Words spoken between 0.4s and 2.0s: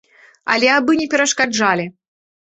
Але абы не перашкаджалі.